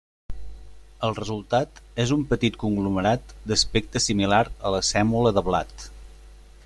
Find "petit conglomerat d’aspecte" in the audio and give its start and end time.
2.31-4.03